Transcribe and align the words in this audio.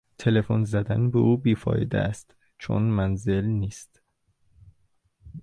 تلفن 0.17 0.63
زدن 0.63 1.11
به 1.11 1.19
او 1.19 1.37
بی 1.37 1.55
فایده 1.55 1.97
است 1.99 2.35
چون 2.59 2.81
منزل 2.83 3.45
نیست. 3.45 4.01